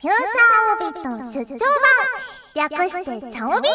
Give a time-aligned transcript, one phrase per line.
[0.00, 1.58] フューチャーオービット出張
[2.54, 2.70] 版。
[2.70, 3.68] 略してチャオビ。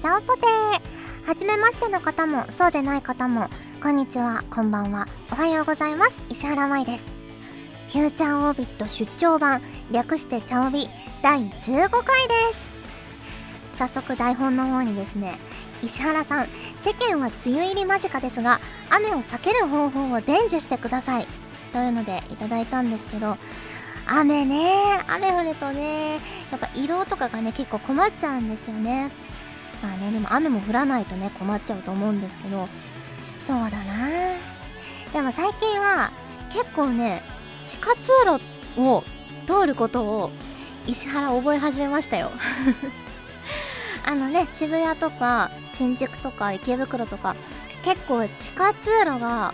[0.00, 0.40] チャオポテ。
[0.42, 3.48] ーはじめましての方もそうでない方も
[3.80, 5.06] こんにちはこんばんは。
[5.30, 6.16] おはようございます。
[6.30, 7.04] 石原舞です。
[7.92, 9.62] フューチャーオービット出張版。
[9.92, 10.88] 略してチャオビ。
[11.22, 13.78] 第15回です。
[13.78, 15.36] 早速台本の方にですね
[15.84, 16.48] 石原さん。
[16.82, 18.58] 世間は梅雨入り間近ですが
[18.90, 21.28] 雨を避ける方法を伝授してください。
[21.72, 23.36] というのでいただいたんですけど
[24.06, 26.14] 雨ね雨降るとね
[26.50, 29.10] やっぱ移動とかがね結構困っちゃうんですよね。
[29.82, 32.68] まあねでも雨も降らないとね困っちゃうと思うんですけど。
[33.40, 33.76] そうだな。
[35.12, 36.10] でも最近は
[36.50, 37.22] 結構ね
[37.64, 39.04] 地下通路を
[39.46, 40.30] 通ることを
[40.86, 42.30] 石原覚え始めましたよ。
[44.04, 47.34] あのね渋谷とか新宿とか池袋とか
[47.84, 49.52] 結構地下通路が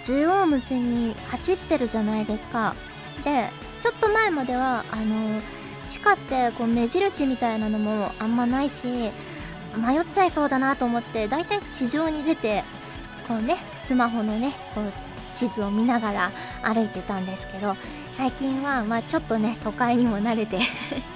[0.00, 2.74] 縦横無尽に走ってるじゃないですか。
[3.24, 3.48] で
[3.84, 5.42] ちょっと前まではあの
[5.86, 8.86] 地下ってこう目印みたいなのもあんまないし
[9.76, 12.64] 迷っちゃいそうだなと思ってだいたい地上に出て
[13.28, 14.90] こうねスマホのねこう
[15.34, 16.32] 地図を見ながら
[16.62, 17.76] 歩いてたんですけど
[18.14, 20.60] 最近はまあちょっとね都会にも慣れて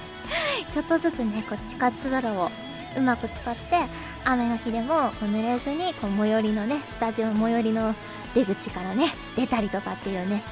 [0.69, 2.51] ちょっとずつねこう地下通路を
[2.95, 3.77] うまく使って
[4.25, 7.95] 雨の日でもこう濡れずにこう最寄りのねスタジオ最寄りの
[8.35, 10.43] 出口からね出たりとかっていうね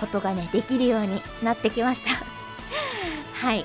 [0.00, 2.10] ことがねできるようになってきました。
[3.46, 3.64] はい、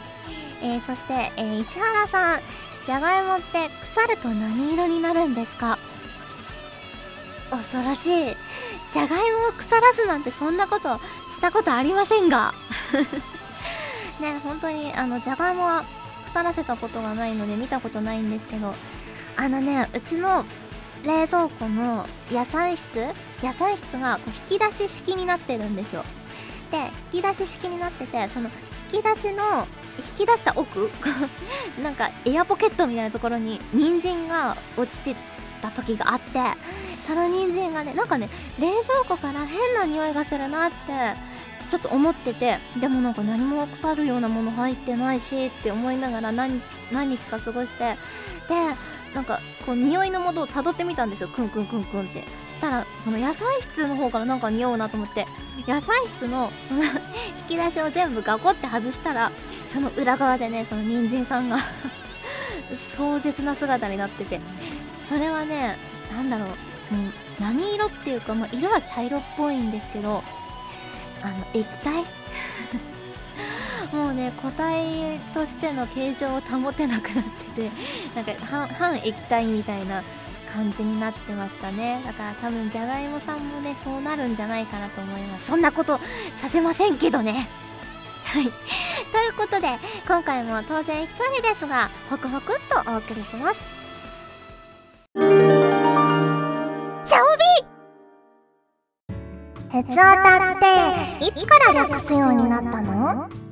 [0.62, 2.40] えー、そして、えー、石原さん。
[2.86, 5.80] じゃがいもって腐ると何色になるんですか？
[7.50, 8.38] 恐ろしい。
[8.92, 11.00] じゃがいもを腐らすなんてそんなこと
[11.32, 12.54] したことありませんが。
[14.22, 15.84] ね本当にあのじゃがいもは
[16.26, 18.76] 腐らせたことがないので見たことないんですけど。
[19.38, 20.46] あのねうちの
[21.04, 22.86] 冷蔵庫の野菜室
[23.44, 26.04] 野菜室がこう引き出し式になってるんですよ。
[26.72, 26.78] で
[27.14, 28.50] 引き出し式になっててその
[28.92, 30.92] 引き出しの引き出した奥
[31.82, 35.16] なんかエアポケットみたいなところに人参が落ちて
[35.62, 36.40] た時があって
[37.02, 38.30] その人参がねなんかね
[38.60, 40.76] 冷蔵庫から変な匂いがするなって
[41.70, 46.62] ちょっと思っててでもなんか何も腐るようなもの入ってないしって思いながら何
[46.92, 47.96] 日か過ごしてで
[49.16, 51.30] なんかこう匂いの元をたどってみたんですよ。
[51.30, 52.24] クンクンクンクンって。
[52.48, 55.26] したらその野菜室の方からなんか匂うなと思って。
[55.66, 56.90] 野菜室のその引
[57.48, 59.32] き出しを全部ガコって外したら
[59.70, 61.58] その裏側でねその人参さんが
[62.98, 64.42] 壮絶な姿になってて。
[65.04, 65.78] それはね
[66.12, 66.48] 何だろう。
[66.50, 66.54] も
[67.10, 70.24] う何色っていうか、まあ、色は茶色っぽいんですけど
[71.24, 72.04] あの液体？
[73.96, 77.24] もうね個体としての形状を保てなくなっ
[77.56, 77.72] てて
[78.16, 78.46] なんか
[78.76, 80.04] 半液体みたいな
[80.54, 82.02] 感じになってましたね。
[82.06, 85.48] だから多分じゃがいもさんもねそうなるんじゃないかなと思います。
[85.48, 86.00] そんなこと
[86.42, 87.48] させませんけどね。
[88.26, 88.44] はい。
[88.44, 88.52] とい
[89.30, 89.68] うことで
[90.08, 92.56] 今回も当然一人ですがホクホクっ
[92.86, 93.60] とお送りします。
[95.16, 95.26] チャ
[97.22, 97.24] オ
[99.78, 103.45] ビ鉄オタっていつから略すようになったの？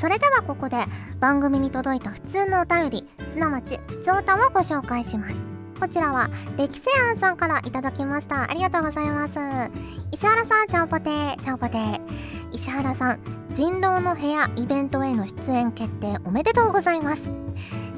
[0.00, 0.78] それではここで
[1.20, 5.34] 番組に届いた普通のお便りすなわち普通歌をご紹介します。
[5.78, 8.50] こちらは歴世庵さんからいただきました。
[8.50, 9.34] ありがとうございます。
[10.10, 11.38] 石原さんちゃんぽてー。
[11.40, 12.00] ちゃんぽてー。
[12.50, 17.30] 石原さん人狼の部屋イベントへの出演決定おめでとうございます。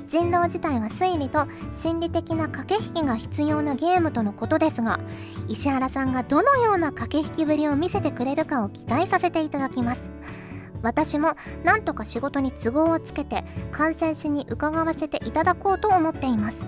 [0.08, 4.98] 人狼自体は推理と心理的な駆け引きが必要なゲームとのことですが
[5.46, 10.02] 石原さんがどのような駆け引きぶりを見せてくれるかを期待させていただきます。
[10.82, 11.34] 私も
[11.64, 16.60] なんとか仕事に都合をつけて感染しに伺わせていただこうと思っています。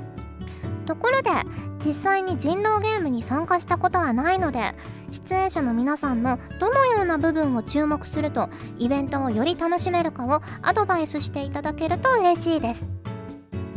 [0.86, 1.30] ところで
[1.78, 4.60] 実際に人狼ゲームに参加したことはないので
[5.10, 13.03] 出演者の皆さんのどのような部分を注目するとイベントをより楽しめるかをアドバイスしていただけると嬉しいです。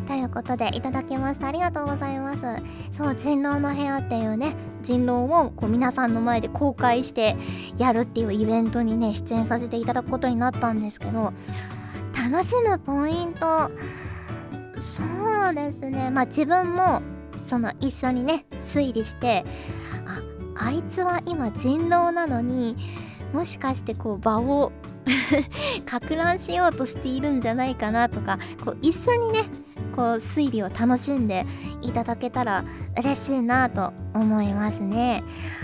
[0.07, 1.47] ということでいただきました。
[1.47, 2.39] ありがとうございます。
[2.97, 7.35] そう人狼の部屋っていうね人狼をこう皆さんの前で公開して
[7.77, 11.33] やるっていうイベントにね出演させていただくことになったんですけど
[12.31, 13.69] 楽しむポイント
[14.79, 15.03] そ
[15.51, 16.09] うですね。
[16.09, 17.01] まあ自分も
[17.45, 19.43] その一緒にね推理して
[20.55, 22.77] ああいつは今人狼なのに
[23.33, 24.71] もしかしてこう場を
[25.85, 29.66] か乱しようとしているんじゃないかなとかこう一緒にね
[29.97, 31.43] こう推理を楽しんで
[31.81, 32.63] いただけたら
[32.99, 35.23] 嬉しいなと思いますね。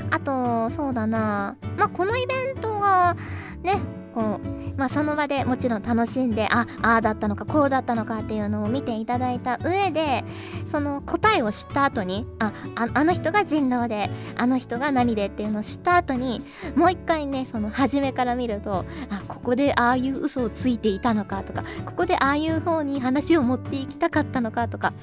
[0.10, 1.56] あとそうだな。
[1.78, 3.16] まあこのイベントが
[3.62, 3.76] ね
[4.14, 10.24] こう、まあその場でもちろん楽しんであああだったのかこうだったのかっていうのを見ていただいた上で
[10.66, 16.42] その答えを知った後にあああの人が人狼であの人が何でっていうのを知った後に
[16.76, 24.94] もう一回ねその初めから見るとあここでああいう嘘をついていたのかとかここでああいう方に話を持っていきたかったのかとか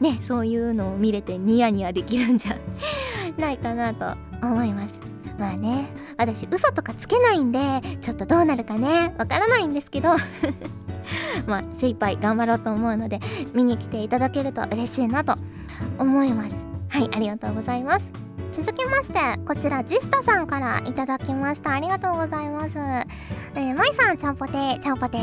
[0.00, 2.56] ねそういうのを見れてニヤニヤできるんじゃ
[3.38, 5.19] ないかなと思います。
[5.40, 5.86] まあね
[6.18, 7.58] 私嘘とかつけないんで
[8.02, 10.10] ちょっとどうなるかねわからないんですけど。
[11.46, 13.20] まあ精一杯頑張ろうと思うので
[13.54, 15.36] 見に来ていただけると嬉しいなと
[15.98, 16.54] 思います。
[16.88, 18.19] はいありがとうございます。
[18.52, 21.72] 続きましてこちらジスタさんからいただきました。
[21.72, 22.70] ありがとうございます。
[23.54, 25.18] えー、まいさんちゃんぽてちゃんぽて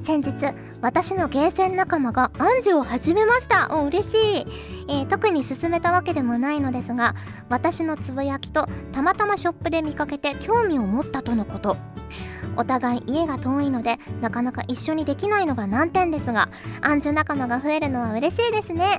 [0.00, 0.32] 先日
[0.80, 3.68] 私のゲーセン仲間がアンジュを始めました。
[3.76, 4.46] お嬉しい、
[4.88, 7.14] えー、特に勧めたわけでもないのですが
[7.48, 11.76] 私のつぶやきとたまたまショップで見かけて興味を持ったとのこと。
[12.56, 16.48] お互い家が遠いのでなかなか一緒にできないのが難点ですが
[16.80, 18.98] アンジュ仲間が増えるのは嬉しいですね、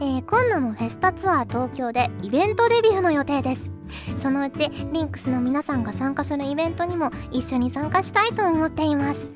[0.00, 3.70] えー、今度のフェスタツアー東京でイベントデビューの予定です。
[4.16, 9.26] そのうちリンクスの皆さんが参加するイベントにも一緒に参加したいと思っています。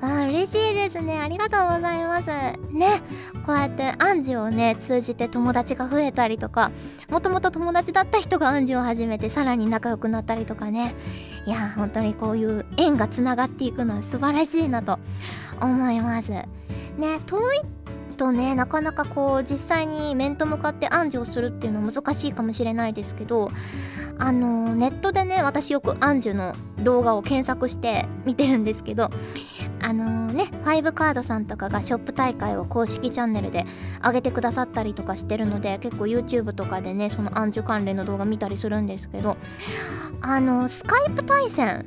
[0.00, 1.20] あ嬉しいですね。
[1.20, 2.26] ありがとうございます。
[2.70, 3.02] ね。
[3.44, 6.70] こうやってアンジをね通じて友達が増えたりとか
[7.10, 10.94] もともと友達だった人がアンジを始めてさらに仲良くなったりとかね。
[11.46, 14.98] いや本当にこういう縁がつながっていくのは素晴らしいなと
[15.60, 16.30] 思います。
[16.30, 16.46] ね
[17.26, 17.83] 遠い
[18.14, 23.50] とねなかなかこう実際に面と向かって暗示をするっていうのは難しいかもしれないですけど
[24.18, 29.10] あのネットでね私よくアンジュの動画を検索して見てるんですけど
[29.82, 33.64] あのー、ね5カードさんとかがショップ大会を公式チャンネルで
[34.04, 39.36] 上げてくださったりとかしてるので結構 YouTube とかでねそのアンジュ関連の動画見たりするんですけど
[40.20, 41.86] あのー、スカイプ対戦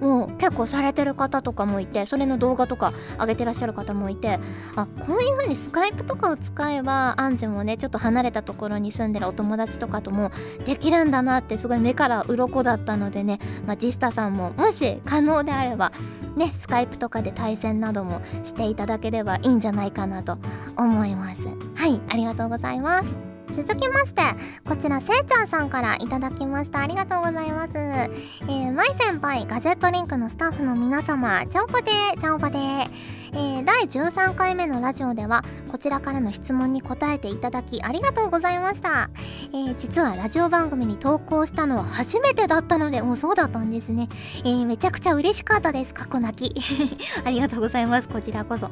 [0.00, 4.38] を結構されてる方とかもいてそれの動画とか上げてらっしゃる方もいて
[4.76, 10.30] あこういう風にスカイプとかを使えばアンジュもねちょっと離れたところに住んでるお友達とかとも
[10.64, 15.92] できるんだなってすごい目から鱗だったのでね、まあ、ジスタさんももし可能であれば
[16.36, 20.38] ねスカイプとかで対戦などもしていただければいいんじゃないかなと
[20.76, 21.42] 思います。
[21.74, 23.29] はいありがとうございます。
[23.52, 24.22] 続きまして
[24.64, 26.80] こちらせいちゃんさんからいただきました。
[26.80, 27.70] ありがとうございます。
[27.74, 33.20] えー、まい先輩ガジェットリンクのスタッフの皆様ちゃんぽてーちゃんぽてー。
[33.32, 39.10] えー、第13回目のラジオではこちらからの質問に答えていただきありがとうございました、
[39.52, 44.08] えー、実はラジオ番組に投稿したのは初めてだったのでもうそうだったんですね、
[44.40, 45.94] えー、めちゃくちゃ嬉しかったです。
[45.94, 46.60] 過去泣き。
[47.24, 48.08] ありがとうございます。
[48.08, 48.70] こちらこそ、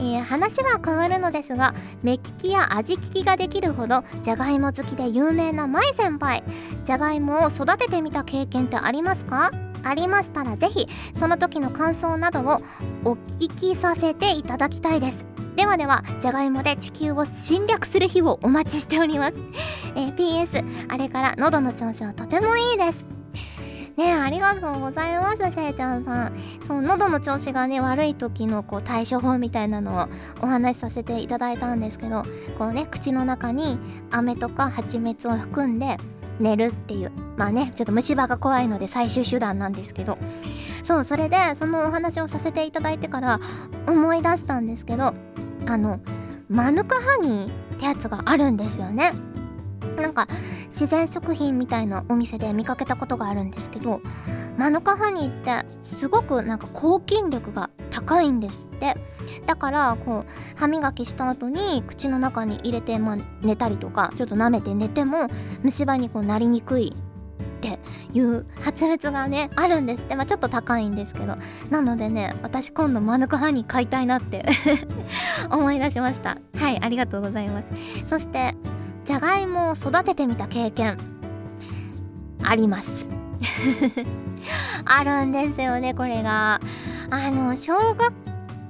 [0.00, 6.42] え話は変わるのですが目利きや味利きができるほどじゃがいも好きで有名な舞先輩。
[6.84, 9.50] じゃがいもを育ててみた経験ってありますか？
[9.86, 12.62] ありましたらぜひその時の感想などを
[13.04, 15.26] お聞きさせていただきたいです。
[15.56, 19.34] ではではじゃがいもで地球を侵略する日をお待ちしております、
[19.94, 23.13] えー、PS あれから喉の調子はとてもいいです。
[23.96, 26.36] ねありがとうございますせいちゃんさん。
[26.66, 30.08] そう喉の調子がね悪い時のこう対処法みたいなのを
[30.42, 32.24] お話しさせていただいたんですけど
[32.58, 33.78] こうね口の中に
[34.10, 35.98] 飴とか蜂蜜を含んで
[36.40, 40.18] 寝るっていうまあねちょっと虫歯が怖いので最終手段なんですけど。
[40.84, 43.40] そうそれでそのお話をさせていただいてから
[43.88, 45.14] 思い出したんですけど
[45.66, 45.98] あの
[46.50, 49.14] マヌカハニーってやつがあるんですよね。
[50.02, 50.26] なんか
[50.66, 54.00] 自然食品みたいなお店で見かけたことがあるんですけど
[54.56, 58.96] マヌカハニーってすごくなんか抗菌力が高いんですって。
[59.46, 65.28] だからこう歯磨きした後に口の中に入れて、ま、寝たりとかちょっと舐めて寝ても
[65.62, 67.78] 虫歯にこうなりにくいって
[68.12, 71.36] いう蜂蜜がねあるんですって、まあ、ちょっと高いんですけど。
[71.70, 74.44] なのでね私今度マヌカハニー買いたいなって
[75.50, 76.38] 思い出しました。
[76.56, 77.68] はいありがとうございます。
[78.06, 78.54] そして
[79.04, 80.98] じゃがいもを育ててみた経験。
[82.42, 83.06] あります。
[84.86, 86.60] あるんですよねこれが。
[87.10, 88.12] あの小学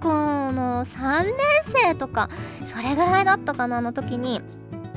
[0.00, 2.28] 校の3年生とか
[2.64, 4.42] それぐらいだったかなの時に。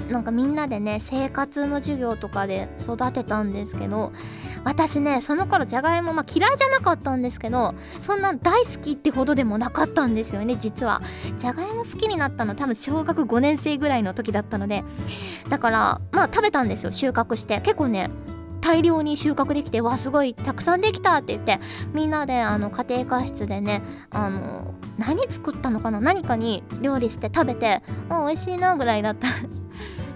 [0.10, 4.14] なんかみんなでね生活の授業とかで育てたんですけど
[4.64, 11.02] 私ねその頃じゃがいもまあ嫌いじゃなかったんですけどそんな大好きってほどでもなかったんですよね実は。
[11.38, 14.84] じゃがいも好きになったの多分小学5年生ぐらいの時だったので。
[15.50, 17.62] だからまあ食べたんですよ収穫して。
[17.62, 18.10] 結構ね
[18.62, 21.60] 大量に収穫できてわすごいたくさんできたって言って。
[21.94, 29.28] みんなであの家庭科室でねあの何作ったのかな何かに料理して食べてあ美味しいなぐらいだった。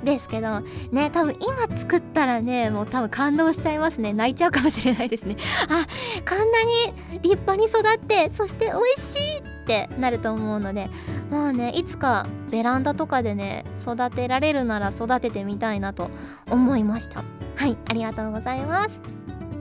[0.03, 4.13] ですけどね多分今作ったらねもう多分感動しちゃいますね。
[4.13, 5.37] 泣いちゃうかもしれないですね。
[5.69, 5.85] あ
[6.27, 10.89] こんなに立派に育ってそして美味しいってなると思うので
[11.29, 16.09] もうねいつかベランダとかでね育てられるなら育ててみたいなと
[16.49, 17.23] 思いました。
[17.55, 18.89] はいありがとうございます。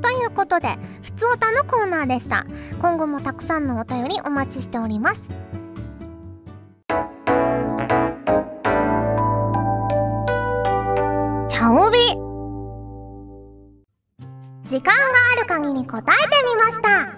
[0.03, 2.47] ということでふつおたのコーナーでした。
[2.81, 5.23] 今後もたくさんのお便りお待ちしております。
[11.61, 11.99] 茶帯
[14.65, 15.03] 時間が
[15.37, 17.13] ある限り答えてみました。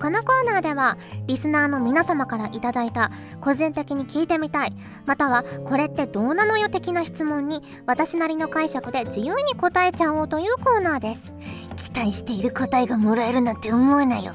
[0.00, 0.96] このコーナーでは
[1.26, 3.10] リスナーの皆様からいただいた
[3.42, 4.72] 個人的に聞いてみたい
[5.04, 11.34] またはこれってどうなのよ的な質問に私なりの解釈で自由に答えちゃおうというコーナーです。
[11.76, 14.32] 期待している答えがもらえるなんて思わないよ。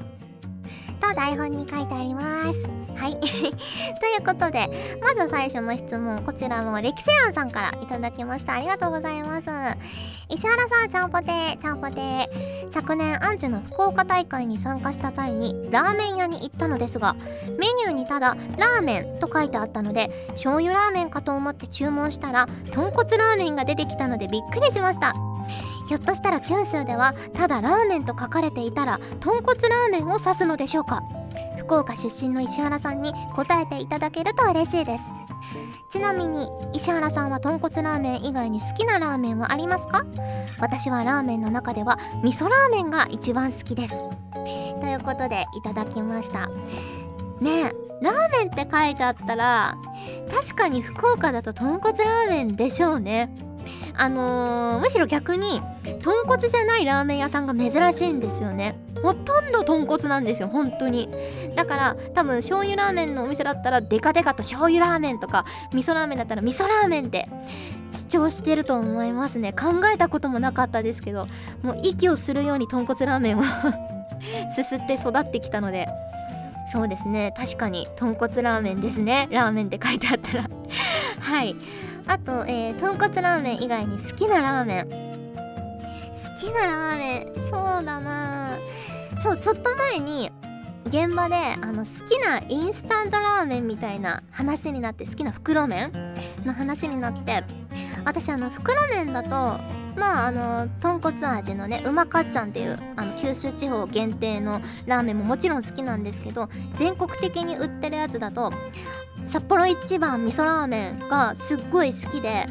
[1.02, 2.87] と台本に書いてあります。
[2.98, 3.12] はい。
[3.20, 4.70] ということで
[5.02, 8.54] まず最初の質問こちらも歴世庵さんからいただきました。
[8.54, 9.44] ありがとうございます。
[10.30, 12.30] 石原さんちゃんぽてちゃんぽて
[12.72, 17.16] 昨年アンジュの福岡大会に参加した際にラーメン屋に行ったのですが
[17.58, 25.14] メニューにただラーメンと書いてあったので醤油ラーメンかと思って注文したら豚骨ラーメンが出てきたのでびっくりしました。
[25.88, 31.02] ひょっとしたら九州ではただラーメンと書かれていたら豚骨ラーメンを指すのでしょうか？
[31.58, 35.04] 福岡出身の石原さんに答えていただけると嬉しいです。
[35.90, 40.06] ちなみに石原さんは豚骨ラーメン以外に好きなラーメンはありますか？
[40.60, 43.96] 私はラーメンの中では味噌ラーメンが一番好きです。
[44.80, 46.48] ということでいただきました。
[47.40, 49.76] ねえラーメンって書いてあったら
[50.32, 53.30] 確かに福岡だと豚骨ラーメンでしょうね。
[53.98, 55.62] あのー、むしろ逆に
[56.02, 58.78] 豚骨じゃないラーメン屋さんが珍しいんですよね。
[59.02, 61.10] ほとんど豚骨なんですよ本当に。
[61.56, 67.28] だから多分醤油ラーメンのお店だったらデカデカと醤油ラーメンとか味噌ラーメンだったら味噌ラーメンって
[67.92, 69.54] 主張してると思いますね。
[69.54, 71.28] 考えたこともなかったですけど
[71.64, 73.44] もう息をするように豚骨ラーメンを
[74.56, 75.88] すすって育ってきたので。
[76.70, 77.34] そうですね。
[77.38, 79.30] 確かに豚骨ラーメンですね。
[79.32, 80.44] ラーメンって書いてあったら。
[81.22, 81.56] はい。
[82.08, 84.90] あと、えー、豚骨ラーメン以外に好きなラーメン。
[84.90, 88.58] 好きなラーメンそうだな。
[89.24, 90.32] そうちょっと前に
[90.88, 95.92] 現場であの好きなインスタントラーメンみたいな話になって好きな袋麺
[96.46, 97.44] の話になって
[98.06, 99.30] 私あの袋麺だと
[99.98, 108.52] まああの豚骨味のねうまかっちゃんっていうあの九州地方限定のラーメンももちろん好きなんですけど全国的に売ってるやつだと
[109.28, 112.46] 札幌一番味噌ラーメンがすっごい好きで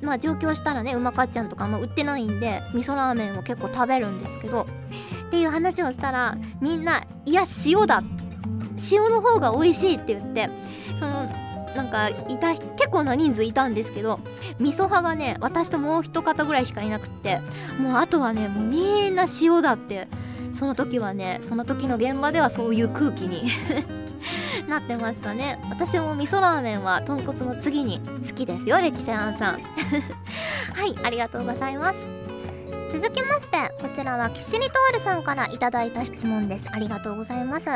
[0.00, 4.66] まあ上京したらねうまかっちゃんとかも売ってないんで味噌ラーメンを結構食べるんですけど
[5.26, 8.02] っていう話をしたらみんないや塩だ。
[8.90, 10.48] 塩の方が美味しいって言って
[10.98, 11.26] その
[11.76, 14.20] なんかいた結構な人数いたんですけど
[14.58, 17.38] 味噌派がね私ともう一方ぐらいしかいなくって
[17.78, 20.08] もうあとはねもうみんな塩だって
[20.52, 23.50] その時はねその時の現場ではそういう空気に
[24.68, 25.58] なってましたね。
[25.70, 29.60] 私も味噌ラーメンは豚骨の次に好きですよ歴史庵さん。
[30.74, 31.98] はいありがとうございます。
[32.92, 36.66] 続きましてこちらはキシリトールさんからいただいた質問です。
[36.72, 37.66] ありがとうございます。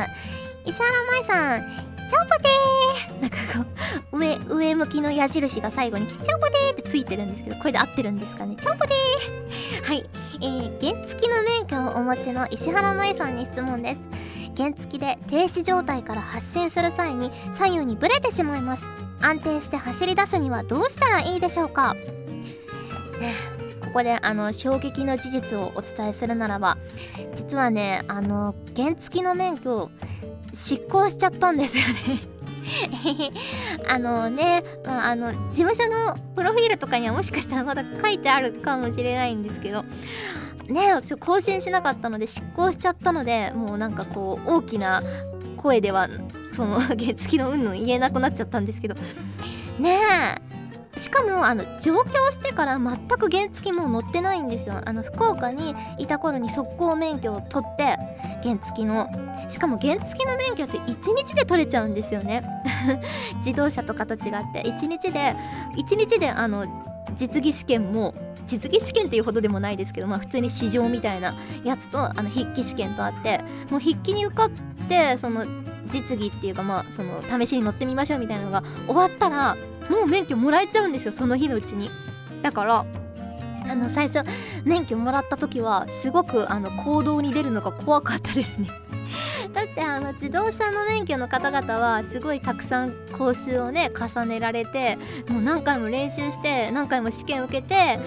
[0.64, 1.60] 石原舞さん
[2.08, 3.20] チャンポテー。
[3.22, 3.64] なんかこ
[4.12, 8.56] う上上向きの矢印が最後にチャンポテーってついてるんですけどこれで合ってるんですかね。
[8.56, 9.86] チャンポテー。
[9.86, 10.08] はい
[10.42, 14.19] えー、原付の免許をお持ちの石原舞さんに質問です。
[14.60, 18.84] 原付で停止状態から発進する際に左右にブレてしまいます。
[19.22, 21.94] 安定して走り出すにはどうしたらいいでしょうか？
[21.94, 23.34] ね
[23.80, 26.76] ここであの衝撃の事実をお伝えするならば
[27.34, 29.90] 実はねあの原付の免許を
[30.52, 32.20] 執行しちゃったんですよね。
[33.88, 39.84] あのね、まあ、あの事務所のプロフィールとかにはもしかしたらまだ書いてあるかもしれないんですけど
[40.70, 45.02] ね私更新しなかったので執行しちゃったのでもうなんかこう大きな
[45.56, 46.08] 声では
[46.52, 48.94] その 原付の云々言えなくなっちゃったんですけど。
[49.78, 49.98] ね
[50.46, 50.50] え。
[50.98, 54.82] しかもあの上京してから全く原付も乗ってないんですよ。
[54.84, 57.96] あの福岡にいた頃に速攻免許を取って
[58.42, 59.08] 原付の。
[59.48, 62.44] しかも原付の免許って1日で取れちゃうんですよね。
[63.38, 64.20] 自動車とかと違っ
[64.52, 64.62] て。
[64.62, 65.34] 1日で
[65.76, 66.66] 1日であの
[67.14, 68.14] 実技試験も
[68.50, 73.40] 実技試験っていうほどでもないですけど、まあ、普通に試乗みたいなやつとあの筆記試験とあって
[73.70, 74.50] もう筆記に受かっ
[74.88, 75.46] てその
[75.86, 79.56] 実技っていうかまあその試しに乗ってみましょうみたいなのが終わったら
[79.88, 81.90] もう免許もらえちゃうんですよその日のうちに。
[82.42, 82.86] だから
[83.68, 84.22] あの最初
[84.64, 88.68] 免許もらった時はすごくあの行動に出るのが怖かったですね。
[89.52, 94.96] だってあの自動車の免許の方々はすごいたくさん講習をね重ねられて
[95.28, 97.98] もう何回も練習して何回も試験を受けて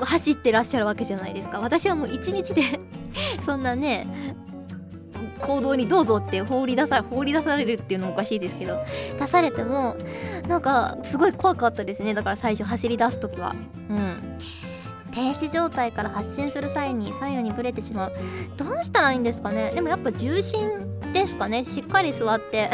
[0.00, 1.60] 走ってらっしゃるわけじゃないですか。
[1.60, 2.80] 私はもう一日で
[3.46, 4.06] そんなね
[5.40, 8.78] 行動にどうぞって放り出さ放り出されるっていうのもおかしいですけど
[9.18, 9.96] 出されても
[10.48, 12.14] なんかすごい怖かったですね。
[12.14, 13.54] だから最初走り出す時は。
[13.88, 14.21] うん。
[15.12, 18.12] 停止状態から発進する際に左右にぶれてしまう。
[18.56, 19.70] どうしたらいいんですかね？
[19.74, 21.64] でもやっぱ重心ですかね？
[21.64, 22.70] しっかり座って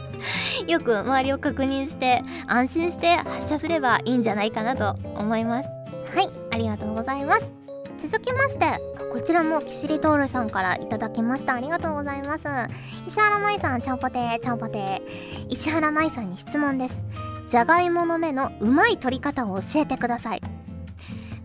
[0.68, 5.68] よく周りを確認して安心して発射すればいいんじゃないかなと思います。
[6.14, 7.52] はいありがとうございます。
[7.98, 8.64] 続きまして
[9.12, 11.54] こちらもキシリトールさんからいただきました。
[11.54, 12.44] ありがとうございます。
[13.06, 15.02] 石原舞さんちゃんぽてーちゃんぽてー。
[15.48, 17.02] 石原舞さんに質問です。
[17.46, 20.42] じゃがいもの芽のうまい取り方を教えてください。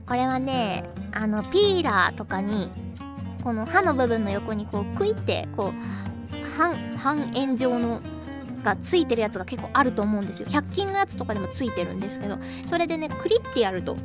[0.08, 0.84] これはね
[1.14, 2.70] あのピーラーとかに
[3.44, 8.02] この刃の部分の横にこうクイってこう半半円状の
[8.64, 10.48] がついてるやつが結構あると思うんですよ。
[10.48, 13.96] 100均のやつとかでもついてるんですけどそれでねクリッてやると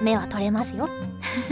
[0.00, 0.88] 目は取れますよ。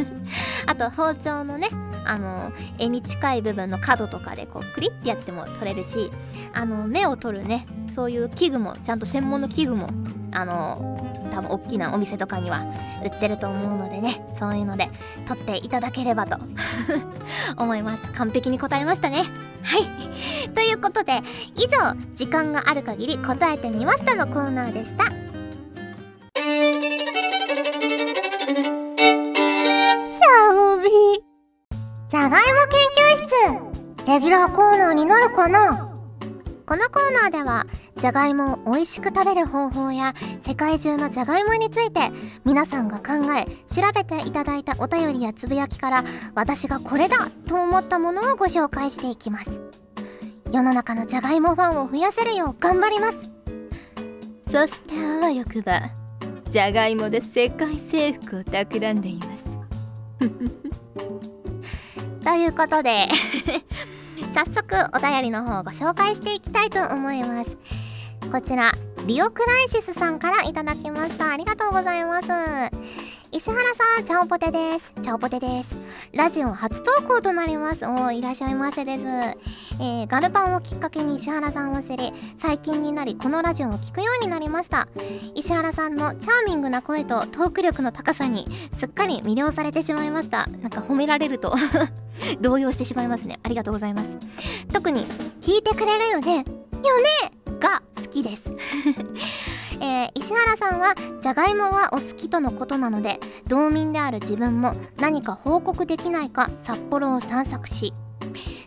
[0.67, 1.69] あと包丁のね
[2.07, 6.11] あの柄に近い部分の角とかでこうクリッてやっても取れるし
[6.55, 9.91] あの目を取るねそういう器具もちゃんと専門の器具も
[10.33, 12.65] あの多分大きなお店とかには
[13.03, 14.89] 売ってると思うのでねそういうので
[15.27, 16.39] 取っていただければと
[17.57, 18.13] 思います。
[18.13, 19.25] 完璧に答えましたね。
[19.63, 20.51] はい。
[20.55, 21.21] ということで
[21.57, 25.05] 以上時間がある限り答えてみましたのコーナーでした。
[32.09, 34.07] じゃがいも研究室。
[34.09, 35.90] レギュラーコーナーになるかな？
[36.71, 40.15] このコーナーではじゃがいもを美味しく食べる方法や
[40.47, 42.13] 世界中のじゃがいもについて
[42.45, 46.05] 皆さんが考え調べていただいたお便りやつぶやきから
[46.37, 49.51] 私がこれだと思ったものをご紹介していきます。
[50.53, 53.19] 世の中のじゃがいもファンを増やせるよう頑張ります。
[54.49, 55.81] そしてあわよくば
[56.49, 59.45] じゃがいもで世界征服を企んでいます。
[62.25, 63.09] ということで
[64.33, 67.57] 早速お便りの方をご紹介していきたいと思います。
[68.31, 68.73] こちら
[69.07, 71.33] リオクライシスさんからいただきました。
[71.33, 73.20] ありがとうございます。
[73.33, 74.93] 石原さん、チャオポテです。
[75.03, 75.77] チャオポテです。
[76.13, 77.85] ラジオ初投稿となります。
[77.87, 79.05] おいらっしゃいませです。
[79.05, 84.89] えー、ガルパンをきっかけに石原さんを知り、最近になりこのラジオを聴くようになりました。
[85.37, 90.47] 石原さんのチャーミングな声とトーク力の高さにすっかり魅了されてしまいました。
[90.47, 91.55] なんか褒められると
[92.43, 93.39] 動揺してしまいますね。
[93.45, 94.09] ありがとうございます。
[94.73, 95.07] 特に、
[95.41, 96.45] 聞いてくれるよねよね
[97.61, 98.43] が好きです
[99.81, 107.95] えー、石原さんはじゃがいもがお好きとのことなので道民である自分も何か報告できないか札幌を散策し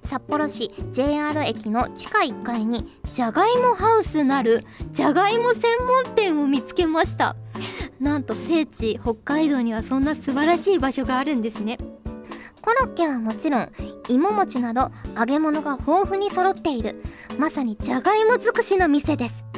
[0.03, 5.63] 札幌市 JR 駅の地下1階にじゃがいもハウスなるじゃがいも専
[6.05, 7.35] 門店を見つけました。
[7.99, 11.77] なんと聖地北海道にはそんな素晴らしい場所があるんですね。
[12.61, 13.71] コロッケはもちろん
[14.07, 17.01] 芋餅など揚げ物が豊富に揃っている。
[17.39, 19.52] まさにじゃがいも尽くしの店です。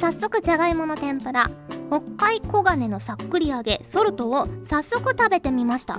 [0.00, 1.50] 早速じゃがいもの天ぷら
[1.90, 5.98] 北海黄金のさっくり揚げソルトを早速食べてみました。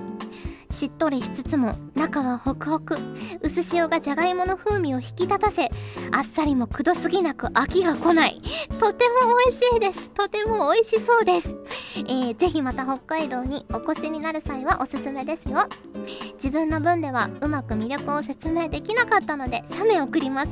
[0.72, 2.96] しっとりしつつも中はホクホク。
[3.42, 5.66] 薄塩がじゃがいもの風味を引き立たせ
[6.12, 8.40] あっさりもくどすぎなく飽きが来ない。
[8.80, 10.12] とても美味しいです。
[10.12, 11.56] とても美味しそうです、
[11.98, 15.68] えー、ぜひまた北海道にお越しになる際はおすすめですよ。
[16.36, 20.50] 自分の分ではうまく魅力を説明できなかったので写メ送ります。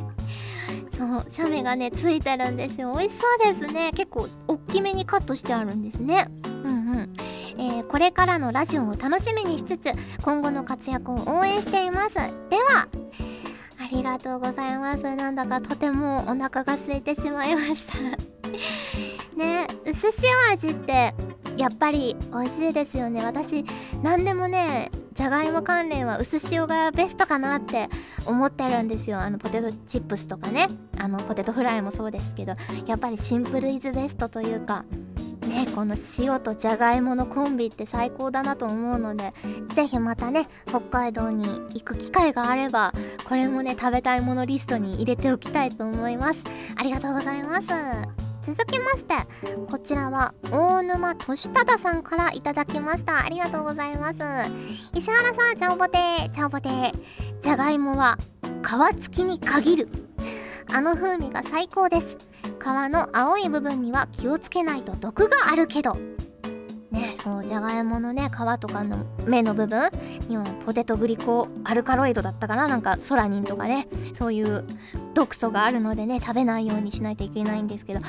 [0.97, 2.91] そう写メがねついてるんですよ。
[2.97, 3.91] 美味しそうですね。
[3.93, 6.27] 結構大きめにカットしてあるんですね。
[6.43, 7.13] うんうん。
[7.60, 9.91] えー、これからのラジオを楽しみにしつつ
[10.23, 12.15] 今後の活躍を応援しています。
[12.15, 12.88] では
[13.79, 15.15] ありがとうございます。
[15.15, 17.99] なんだかとてもお腹が空いてしまいました。
[19.38, 20.07] ね薄
[20.49, 21.13] 塩味って
[21.57, 23.23] やっぱり美味しいですよね。
[23.23, 23.63] 私
[24.01, 27.89] 何でもねじゃがいも関連は薄塩がベストかなって
[28.27, 29.19] 思ってるんですよ。
[29.19, 30.67] あのポテトチップスとかね。
[30.99, 32.53] あのポテトフライもそうですけど
[32.86, 34.86] やっぱりシンプルイズベストというか
[35.47, 39.32] ねこの塩とじゃがいものコンビって最高だなと思うので
[39.73, 42.93] 是非またね北海道に行く機会があれば
[43.27, 46.43] これもね食べたいものリストに入れておきたいと思います。
[46.75, 48.26] ありがとうございます。
[48.47, 49.13] 続きまして
[49.69, 53.25] こちらは大沼俊忠さんからいただきました。
[53.25, 54.17] ありがとうございます。
[54.93, 56.29] 石原さんちゃんぼてー。
[56.29, 56.93] ちゃんぼてー。
[57.41, 58.17] じゃがいもは
[58.93, 59.89] 皮付きに限る。
[60.73, 62.15] あの風味が最高です。
[62.41, 65.97] 皮の青い部分には気をつけないと毒があるけど。
[66.91, 69.89] ねそうじゃがいものね皮とかの芽の部分
[70.28, 74.65] にはポテトグリコアルカロイドだったかななんかソラニンとかねそういう
[75.13, 78.02] 毒素があるのでね食べないようにしないといけないんですけど。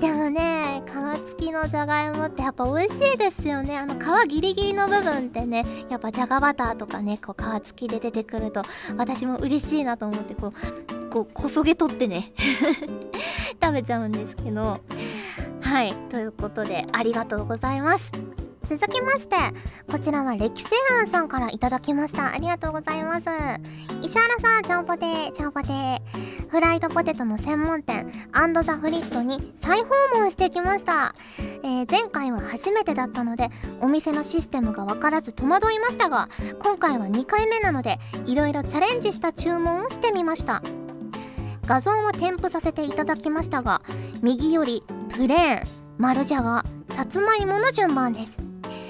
[0.00, 3.78] でもね皮付きのじゃがいもってやっぱ美味しいですよね。
[3.78, 8.62] あの皮ギリギリの部分ってねやっぱじゃがバターとかねこう皮付きで出てくると
[8.96, 12.32] 私も嬉しいなと思ってこうこうこそげ取ってね
[13.62, 14.80] 食べちゃうんですけど。
[15.60, 18.10] はいということでありがとうございます。
[18.68, 19.36] 続きまして
[19.90, 20.68] こちらは歴世
[21.00, 22.32] 庵さんからいただきました。
[22.32, 23.26] ありがとうございます。
[24.02, 26.32] 石原さんちゃんぽてーちゃんぽてー。
[26.52, 31.14] フライドポテトの専門店アンドザフリットに再訪問してきました、
[31.64, 33.48] えー、前回は初めてだったので
[33.80, 40.62] お店のシステムが分からず戸惑いましたが今回は2回目なのでいろいろチャレンジした注文をしてみました。
[41.66, 43.82] 画像を添付させていただきましたが
[44.22, 45.66] 右よりプレーン
[45.98, 48.38] 丸じゃがさつまいもの順番です。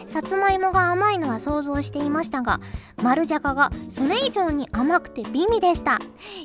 [0.06, 2.60] さつまいもが甘いのは想像していましたが
[3.02, 5.98] 丸じゃががそれ以上に甘くて美味でした。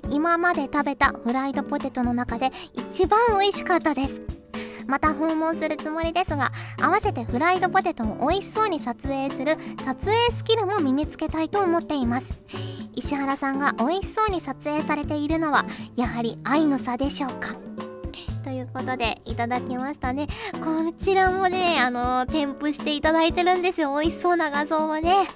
[0.09, 4.21] 今まで食べたフライドポテトの中で一番美味しかったです。
[4.87, 12.39] また訪問するつもりですが合わせてフライドポテトを美味しそうに撮影する撮影スキルも身につけたいと思っています。
[12.95, 17.55] 石原さんが美味しそうに撮影されているのはやはり愛の差でしょうか？
[18.43, 20.27] ということでいただきましたね。
[20.53, 23.95] こちらもねあの添付していただいてるんですよ。
[23.99, 25.27] 美味しそうな画像はね。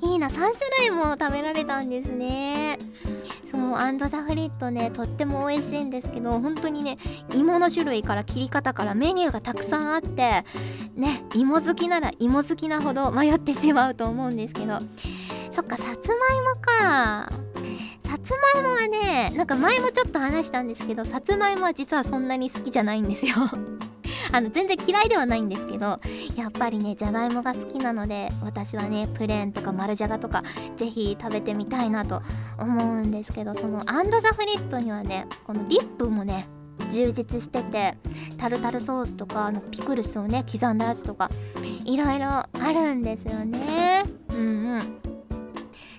[0.00, 0.28] いいな。
[0.28, 0.44] 3種
[0.88, 2.78] 類も食べられたんですね。
[3.50, 6.98] そうアンドザフリットねとっても美味しいんですけど本当にね
[7.34, 10.44] 芋の種類から切り方からメニューがたくさんあって
[10.94, 14.78] ね芋好きなら芋好きなほど迷ってしまうと思うんですけど。
[15.58, 17.32] そっかさつまいもか。
[18.04, 23.34] さつまいもはねなんか前もちょっと話したんですけどさつまいもは実はそんなに好きじゃないんですよ
[24.32, 26.00] あの全然嫌いではないんですけど
[26.36, 30.42] やっぱりねじゃがいもが好きなので私はねプレーンとか丸じゃがとか
[30.76, 32.22] ぜひ食べてみたいなと
[32.58, 36.48] 思うんですけどそのアンドザフリットにはねこのディップもね
[36.90, 37.96] 充実してて
[38.38, 41.30] タルタルソースとかあのピクルスをね刻んだやつとか
[41.84, 44.04] いろいろあるんですよね。
[44.30, 44.98] うんうん。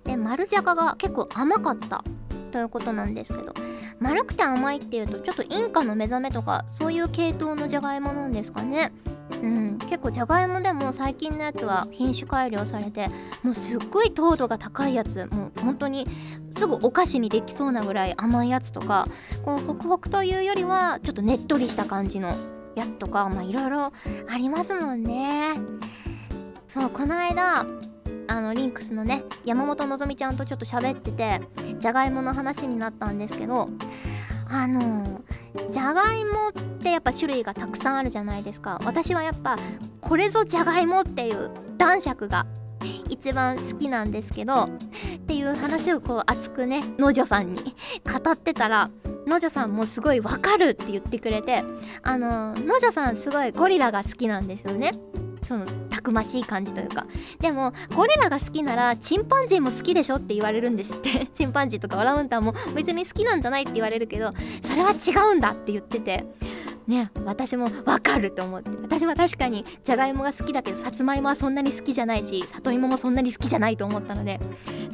[0.04, 2.04] で丸じゃがが結構甘かった。
[2.50, 3.54] ということなんですけど
[4.00, 8.92] 丸くて甘いっていうとちょっとインカの目覚めとかそういう系統のじゃがいもなんですかね。
[9.42, 13.10] うん結構じゃがいもでも最近のやつは品種改良されて
[13.44, 16.08] もうすっごい糖度が高いやつもう本当に
[16.56, 19.08] すぐお菓子にできそうなぐらい甘いやつとか
[19.46, 22.36] こうホクホクというよりはちょっとねっとりした感じの
[22.76, 23.92] やつとかまあいろいろあ
[24.38, 25.54] りますもんね。
[26.68, 27.66] そうこの間
[28.30, 31.42] あのリンクスのね山本のぞみちゃんとちょっと喋ってて
[31.80, 33.70] じゃがいもの話になったんですけど
[34.48, 35.22] あの
[35.70, 38.80] じゃがいもってやっぱ種類がたくさんあるじゃないですか。
[38.84, 39.58] 私はやっぱ
[40.02, 42.46] これぞじゃがいもっていう男爵が
[43.10, 44.70] 一番好きなんですけどっ
[45.28, 48.90] ていう話をこう熱くね農女さんに語ってたら
[49.28, 51.64] 農女さんもすごいわかるって言ってくれて
[52.04, 54.92] あの農女さんすごいゴリラが好きなんですよね。
[55.44, 55.66] その
[56.00, 57.06] たくましい感じというか。
[57.42, 61.28] でもゴリラが好きならチンパンジーも好きでしょって言われるんですって。
[61.34, 66.26] チンパンジーとかオラウンタンも別に好きなんじゃないって言われるけどそれは違うんだって言ってて。
[66.88, 68.72] ね私もわかると思って。
[68.82, 74.40] 私は確かにじゃがいもが好きだけどさつまいもはそんなに好きじゃないし里芋もそんなに好きじゃないと思ったので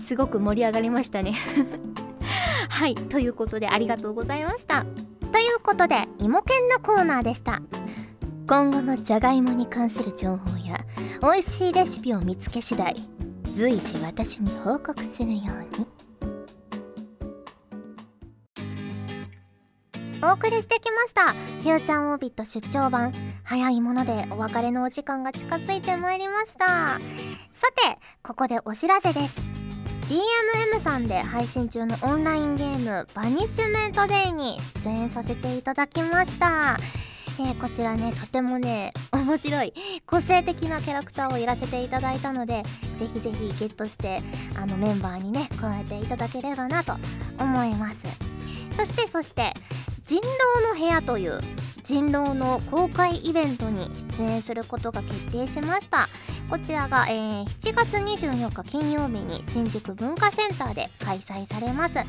[0.05, 1.35] すごく盛り上がりましたね。
[2.67, 4.83] はいということでありがとうございました。
[5.31, 7.61] ということで芋けんのコーナーでした。
[8.47, 10.77] 今後もじゃがいもに関する情報や
[11.19, 12.95] 美味しいレシピを見つけ次第
[13.55, 15.41] 随時私に報告するよ
[15.75, 15.87] うに。
[20.23, 23.13] お送りしてきましたフューチャーオービット出張版。
[23.43, 26.65] 早いものでお別れのお時間が近づいてまいりました。
[26.65, 29.41] さてここでお知らせです。
[30.09, 36.77] DMM さんで配信中のオンラインゲームバニッシュメントデイに出演させていただきました。
[37.37, 39.73] えー、こちらねとてもね面白い
[40.05, 42.63] 個性的なキャラクターをやらせていただいたので
[42.97, 44.19] ぜひぜひゲットして
[44.57, 46.93] あのメンバーにね加えていただければなと
[47.39, 47.97] 思います。
[48.75, 49.53] そしてそして
[50.05, 51.39] 人狼の部屋という
[51.81, 56.07] 人狼の公開イベントに出演することが決定しました。
[56.47, 61.95] こちらが、えー、7月24日金曜日に新宿文化センターで開催されます。
[61.95, 62.01] も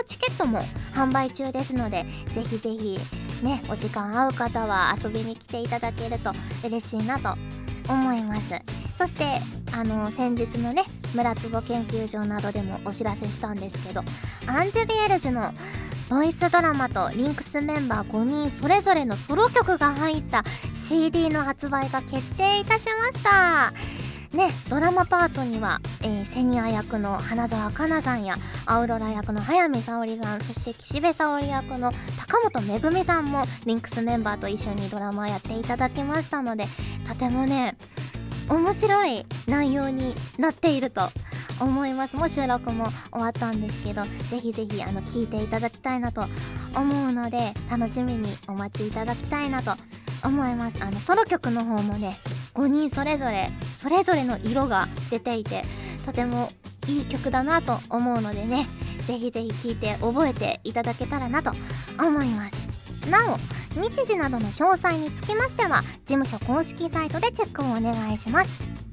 [0.00, 0.58] うチケットも
[0.92, 2.04] 販売中ですので
[2.34, 2.98] ぜひぜひ
[3.44, 6.32] ねお時間合う方は遊びに来ていただけると
[6.66, 7.38] 嬉しいなと
[7.88, 8.60] 思います。
[8.98, 9.24] そして
[9.72, 10.82] あの先日のね
[11.14, 14.02] 村つぼ研究所などでもお知らせしたんですけど
[14.48, 15.52] アンジュビエルジュの
[16.08, 23.72] ボイスドラマとリンクスメンバー5人それぞれのソロ曲が入った CD の発売が決定いたしました。
[24.36, 36.66] ねドラマパートには、えー、セニア役の花澤香菜さんやアウロラ役の早見沙織さんそして岸辺沙織役の高本めぐみさんもリンクスメンバーと一緒にドラマやっていただきましたので
[37.08, 37.76] とてもね
[38.48, 41.08] 面白い内容になっていると
[41.60, 42.16] 思います。
[42.16, 46.24] もう収録も終わったんですけどぜひぜひあの聞いていただきたいなと
[46.74, 49.72] 思うので楽しみにお待ちいただきたいなと
[50.24, 50.82] 思います。
[50.82, 52.16] あのソロ曲の方もね
[52.54, 55.62] 5人それぞれそれぞれの色が出ていて
[56.04, 56.50] とても
[56.88, 58.66] いい曲だなと思うのでね
[59.06, 61.52] ぜひぜひ聴いて覚えていただけたらなと
[62.02, 63.10] 思います。
[63.10, 63.36] なお
[63.80, 68.85] 日時などの詳細につきましては事務所公式サイトでチェックをお願いします。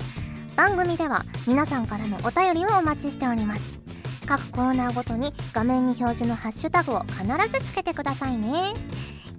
[0.63, 3.79] 番組では皆さんからのお便りをお待ちしております。
[4.25, 8.71] 各コーナーごとに画面に表示のハッシュタグを必ずつけてくださいね。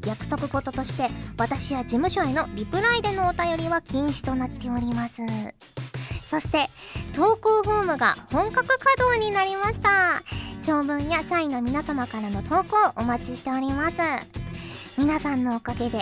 [0.04, 1.08] 約束事として
[1.38, 5.22] 私や事務所へのリプライでのお便りは禁止となっております。
[6.28, 6.68] そして
[7.14, 10.20] 投稿フォームが本格稼働になりました。
[10.60, 13.96] 長文や社員の皆様からの投稿お待ちしております。
[14.98, 16.00] 皆さんのおかげで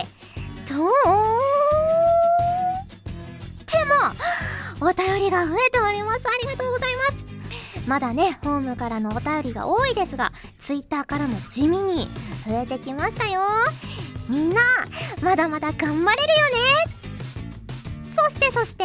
[0.67, 0.77] とー
[3.65, 3.93] ても
[4.83, 6.23] お便りが増えております。
[6.27, 7.87] ありがとうございます。
[7.87, 12.07] まだねホームからのお便りが多いですが Twitter からも地味に
[12.45, 13.41] 増えてきましたよ。
[14.29, 14.61] みんな
[15.21, 17.03] まだまだ頑張れるよね。
[18.13, 18.83] そしてそして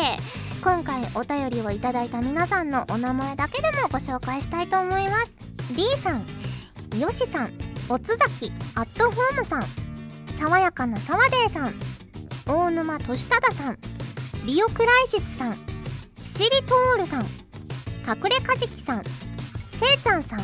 [0.63, 5.33] 今回お便りをいただいた皆さんのお名前だけでもご紹介したいと思います。
[5.75, 7.53] D さんよしさん
[7.89, 9.65] おつざきアットホームさん
[10.39, 11.75] 爽やかなサワデーさん
[12.47, 13.79] 大沼俊忠さん
[14.47, 15.68] リオクライシスさん
[16.39, 20.41] キシリトールさん隠れカジキさんせいちゃんさん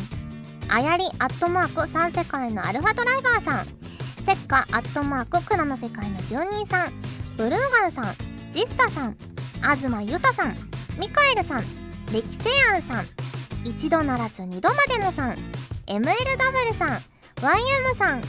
[0.67, 3.65] あやりアットマーク3世界のアルファドライバーさん
[4.25, 6.91] せっかアットマーク蔵の世界の住人さん
[7.37, 8.15] ブルーガンさん
[8.51, 9.15] ジスタさん
[9.77, 10.57] 東ゆささん
[10.99, 11.63] ミカエルさん
[12.11, 13.05] レキセアンさん
[13.63, 15.35] 一度ならず二度までのさん
[15.87, 16.99] MLW さん
[17.41, 18.27] YM さんか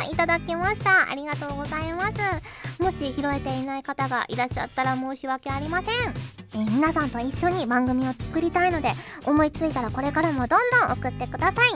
[0.00, 1.10] らいただきました。
[1.10, 2.82] ありがとうございます。
[2.82, 6.14] もし拾えていない方がいらっしゃったら申し訳ありません、
[6.54, 8.90] えー、皆さんと一緒に番組を作りたいので
[9.26, 11.70] 思いついたらこれからもどんどん送ってください。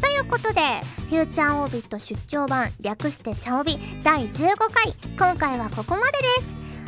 [0.00, 0.60] ということで
[1.08, 4.94] フューチャーオービット出張版略してチャオビ第15回。
[5.16, 6.24] 今回はここまでで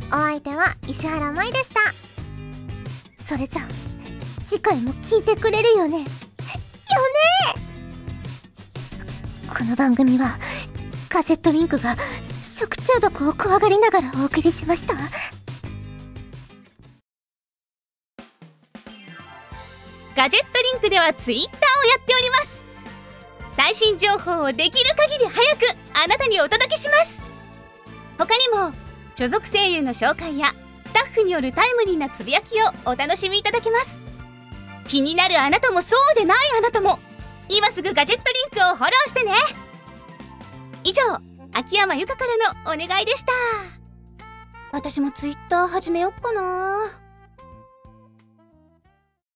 [0.04, 0.06] す。
[0.08, 1.80] お相手は石原舞でした。
[3.22, 3.64] それじゃあ
[4.42, 6.04] 次回も聞いてくれるよね。
[9.60, 10.38] この番組は
[11.10, 11.94] カジェットリンクが
[12.42, 14.94] 食中毒を怖がりながらお送りしました。
[20.16, 22.62] ガジェットリンクではツイッターをやっております。
[23.54, 27.20] 最新情報をできる限り早くあなたにお届けします。
[28.16, 28.72] 他にも
[29.14, 30.54] 所属声優の紹介や
[30.86, 34.00] スタッフによるタイムリーなつぶやきをお楽しみいただけます。
[34.86, 36.98] 気になるあなたもそうでないあなたも
[37.52, 39.32] 今すぐガジェットリンクをフォローしてね。
[40.84, 41.02] 以上
[41.52, 42.36] 秋山由佳から
[42.76, 43.32] のお願いでした。
[44.72, 46.76] 私もツイッター始めよっかな。